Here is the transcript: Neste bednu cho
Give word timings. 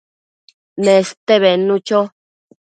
Neste 0.85 1.33
bednu 1.43 1.75
cho 1.87 1.99